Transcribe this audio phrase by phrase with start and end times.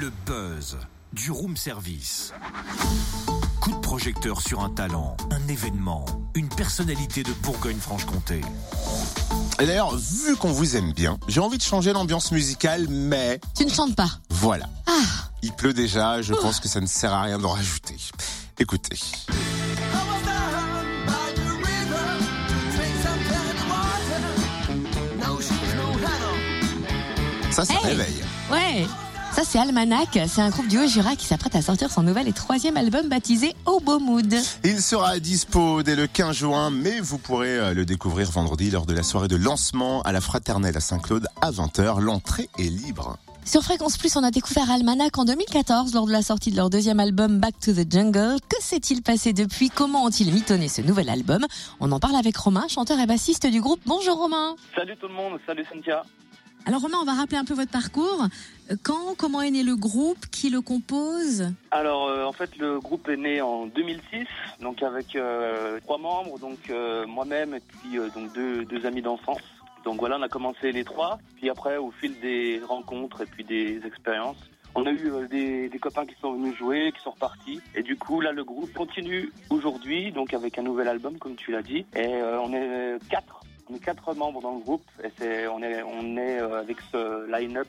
[0.00, 0.78] Le buzz
[1.12, 2.32] du room service.
[3.60, 6.04] Coup de projecteur sur un talent, un événement,
[6.34, 8.40] une personnalité de Bourgogne-Franche-Comté.
[9.60, 13.64] Et d'ailleurs, vu qu'on vous aime bien, j'ai envie de changer l'ambiance musicale, mais Tu
[13.66, 14.10] ne chantes pas.
[14.30, 14.66] voilà.
[14.86, 14.92] Ah,
[15.42, 17.96] Il pleut déjà, je pense que ça ne sert à rien d'en rajouter.
[18.58, 18.98] Écoutez.
[27.50, 28.24] Ça, ça Hey réveille.
[28.50, 28.86] ouais.
[29.32, 30.18] Ça, c'est Almanac.
[30.26, 33.54] C'est un groupe du Haut-Jura qui s'apprête à sortir son nouvel et troisième album baptisé
[33.64, 34.34] Au Beau Mood.
[34.62, 38.84] Il sera dispo dès le 15 juin, mais vous pourrez euh, le découvrir vendredi lors
[38.84, 42.00] de la soirée de lancement à la Fraternelle à Saint-Claude à 20h.
[42.00, 43.16] L'entrée est libre.
[43.46, 46.68] Sur Fréquence Plus, on a découvert Almanac en 2014 lors de la sortie de leur
[46.68, 48.36] deuxième album Back to the Jungle.
[48.50, 49.70] Que s'est-il passé depuis?
[49.70, 51.46] Comment ont-ils mitonné ce nouvel album?
[51.80, 53.80] On en parle avec Romain, chanteur et bassiste du groupe.
[53.86, 54.56] Bonjour Romain.
[54.76, 56.02] Salut tout le monde, salut Cynthia.
[56.64, 58.28] Alors Romain, on va rappeler un peu votre parcours.
[58.70, 60.26] Euh, Quand, comment est né le groupe?
[60.30, 61.52] Qui le compose?
[61.72, 64.26] Alors euh, en fait le groupe est né en 2006,
[64.60, 66.72] donc avec euh, trois membres, donc
[67.08, 69.42] moi-même et puis donc deux, deux amis d'enfance.
[69.84, 73.42] Donc voilà, on a commencé les trois, puis après au fil des rencontres et puis
[73.42, 74.36] des expériences,
[74.76, 78.20] on a eu des, copains qui sont venus jouer, qui sont repartis, et du coup
[78.20, 82.06] là le groupe continue aujourd'hui, donc avec un nouvel album comme tu l'as dit, et
[82.06, 83.40] on est quatre,
[83.72, 86.78] on est quatre membres dans le groupe, et c'est on est on est euh, avec
[86.92, 87.68] ce line-up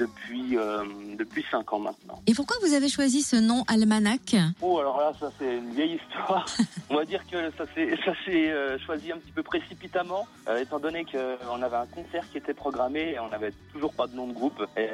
[0.00, 0.84] depuis euh,
[1.18, 2.20] depuis cinq ans maintenant.
[2.26, 4.34] Et pourquoi vous avez choisi ce nom Almanac?
[4.62, 6.46] Oh, alors là, ça c'est une vieille histoire.
[6.90, 10.58] On va dire que ça s'est ça s'est euh, choisi un petit peu précipitamment, euh,
[10.58, 14.16] étant donné qu'on avait un concert qui était programmé et on n'avait toujours pas de
[14.16, 14.64] nom de groupe.
[14.76, 14.88] Et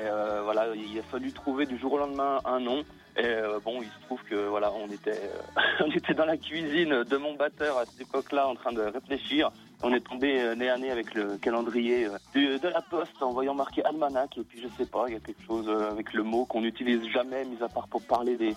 [0.44, 2.82] voilà, il a fallu trouver du jour au lendemain un nom.
[3.18, 5.20] Et bon, il se trouve que voilà, on était
[5.80, 9.50] on était dans la cuisine de mon batteur à cette époque-là en train de réfléchir.
[9.82, 13.22] On est tombé euh, nez à nez avec le calendrier euh, du- de la poste
[13.22, 14.36] en voyant marqué almanach.
[14.38, 16.62] Et puis je sais pas, il y a quelque chose euh, avec le mot qu'on
[16.62, 18.54] n'utilise jamais, mis à part pour parler des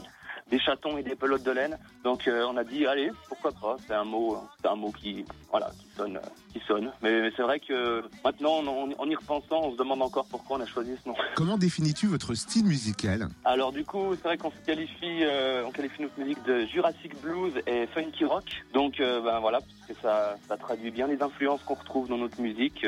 [0.50, 1.78] des chatons et des pelotes de laine.
[2.03, 4.91] Donc euh, on a dit allez, pourquoi pas C'est un mot, euh, c'est un mot
[4.91, 6.91] qui voilà qui sonne, euh, qui sonne.
[7.01, 10.62] Mais, mais c'est vrai que maintenant en, y repensant, on se demande encore pourquoi on
[10.62, 11.16] a choisi ce nom.
[11.35, 13.28] Comment définis-tu votre style musical?
[13.46, 17.19] Alors du coup, c'est vrai qu'on se qualifie, euh, on qualifie notre musique de Jurassic
[17.22, 18.45] Blues et funky rock.
[18.74, 22.18] Donc euh, ben voilà, parce que ça, ça traduit bien les influences qu'on retrouve dans
[22.18, 22.85] notre musique,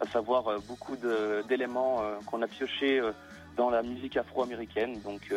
[0.00, 0.96] à savoir beaucoup
[1.48, 3.00] d'éléments qu'on a piochés
[3.56, 5.00] dans la musique afro-américaine.
[5.04, 5.32] Donc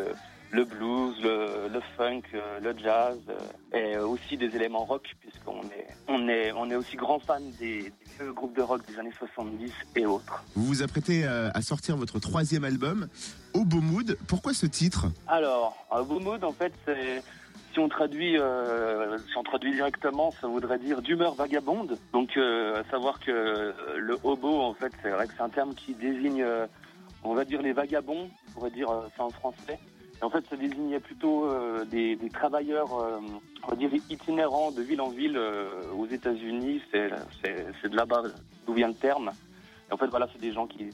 [0.51, 5.61] le blues, le, le funk, euh, le jazz, euh, et aussi des éléments rock, puisqu'on
[5.63, 9.11] est, on est, on est aussi grand fan des, des groupes de rock des années
[9.17, 10.43] 70 et autres.
[10.55, 13.07] Vous vous apprêtez euh, à sortir votre troisième album,
[13.53, 14.17] Au Beau Mood.
[14.27, 15.07] Pourquoi ce titre?
[15.27, 15.75] Alors,
[16.07, 17.21] beau mode, en fait, c'est
[17.77, 21.99] si on traduit, euh, si on traduit directement, ça voudrait dire d'humeur vagabonde.
[22.11, 25.49] Donc, euh, à savoir que euh, le hobo, en fait, c'est vrai que c'est un
[25.49, 26.43] terme qui désigne,
[27.23, 29.77] on va dire les vagabonds, on pourrait dire ça en français.
[30.21, 33.19] En fait, ça désignait plutôt euh, des, travailleurs, euh,
[33.63, 36.81] on va dire itinérants de ville en ville euh, aux États-Unis.
[36.91, 37.09] C'est
[37.89, 38.23] de là-bas
[38.65, 39.31] d'où vient le terme.
[39.91, 40.89] En fait, voilà, c'est des gens qui,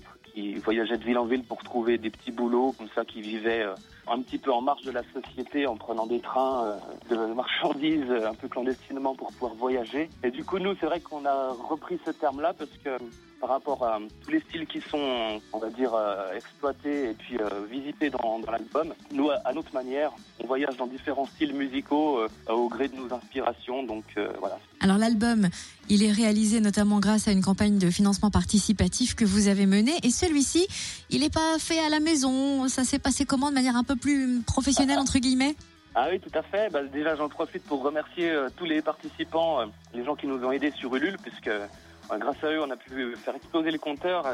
[0.56, 3.66] voyageaient de ville en ville pour trouver des petits boulots, comme ça, qui vivaient
[4.08, 6.78] un petit peu en marge de la société en prenant des trains euh,
[7.10, 10.10] de marchandises euh, un peu clandestinement pour pouvoir voyager.
[10.24, 12.98] Et du coup, nous, c'est vrai qu'on a repris ce terme-là parce que
[13.44, 17.38] par rapport à tous les styles qui sont, on va dire, euh, exploités et puis
[17.38, 22.20] euh, visités dans, dans l'album, nous, à, notre manière, on voyage dans différents styles musicaux
[22.20, 23.84] euh, au gré de nos inspirations.
[23.84, 25.50] Donc euh, voilà, Alors l'album,
[25.90, 29.98] il est réalisé notamment grâce à une campagne de financement participatif que vous avez menée.
[30.04, 30.66] Et celui-ci,
[31.10, 32.70] il n'est pas fait à la maison.
[32.70, 35.56] Ça s'est passé comment de manière un peu plus professionnelle, entre guillemets
[35.96, 36.70] Ah oui, tout à fait.
[36.72, 40.44] Bah, déjà, j'en profite pour remercier euh, tous les participants, euh, les gens qui nous
[40.44, 41.68] ont aidés sur Ulule, puisque euh,
[42.10, 44.26] grâce à eux, on a pu faire exploser les compteurs.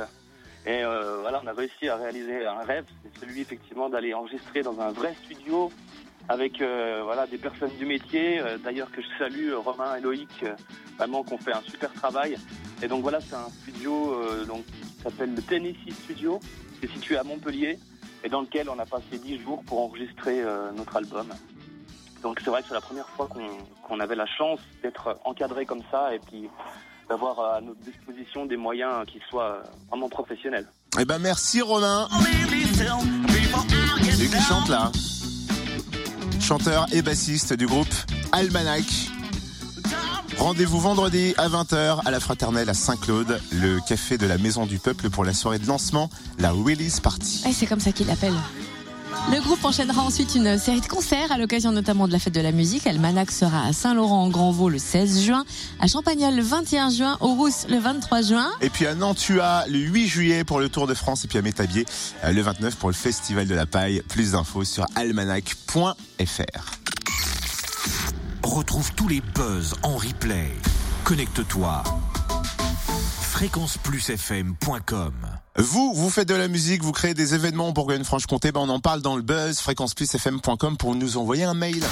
[0.65, 0.83] et
[1.21, 4.91] voilà, on a réussi à réaliser un rêve, c'est celui effectivement d'aller enregistrer dans un
[4.91, 5.71] vrai studio
[6.27, 8.41] avec voilà des personnes du métier.
[8.63, 10.43] D'ailleurs que je salue Romain et Loïc,
[10.97, 12.37] vraiment qu'on fait un super travail.
[12.81, 16.39] Et donc voilà, c'est un studio donc qui s'appelle le Tennessee Studio,
[16.79, 17.77] qui est situé à Montpellier
[18.23, 21.27] et dans lequel on a passé 10 jours pour enregistrer euh, notre album.
[22.21, 23.29] Donc c'est vrai que c'est la première fois
[23.83, 26.49] qu'on avait la chance d'être encadré comme ça et puis
[27.07, 30.67] d'avoir à notre disposition des moyens qui soient vraiment professionnels.
[30.99, 32.07] Eh ben merci Romain.
[34.03, 34.91] C'est lui qui chante là?
[36.39, 37.87] Chanteur et bassiste du groupe
[38.31, 38.83] Almanac.
[40.39, 44.79] Rendez-vous vendredi à 20h à la Fraternelle à Saint-Claude, le café de la Maison du
[44.79, 46.09] Peuple pour la soirée de lancement,
[46.39, 47.43] la Release Party.
[47.45, 48.33] Ouais, C'est comme ça qu'il l'appelle.
[49.33, 52.39] Le groupe enchaînera ensuite une série de concerts à l'occasion notamment de la fête de
[52.39, 52.87] la musique.
[52.87, 55.43] Almanac sera à Saint-Laurent-en-Grandvaux le 16 juin,
[55.81, 58.49] à Champagnol le 21 juin, au Rousse le 23 juin.
[58.61, 61.41] Et puis à Nantua le 8 juillet pour le Tour de France et puis à
[61.41, 61.85] Métabier
[62.23, 64.01] euh, le 29 pour le Festival de la Paille.
[64.07, 66.79] Plus d'infos sur almanac.fr.
[68.59, 70.51] Retrouve tous les buzz en replay.
[71.05, 71.81] Connecte-toi.
[73.21, 75.13] fréquenceplusfm.com
[75.55, 78.81] Vous, vous faites de la musique, vous créez des événements en Bourgogne-Franche-Comté, ben on en
[78.81, 81.85] parle dans le buzz, fréquenceplusfm.com pour nous envoyer un mail.